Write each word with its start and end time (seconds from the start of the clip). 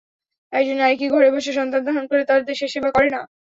একজন 0.53 0.77
নারী 0.79 0.95
কি 0.99 1.07
ঘরে 1.09 1.29
বসে 1.33 1.51
সন্তান 1.53 1.81
ধারণ 1.87 2.05
করে 2.07 2.23
তার 2.29 2.41
দেশের 2.49 2.69
সেবা 2.73 2.89
করে 2.91 3.09
না? 3.15 3.21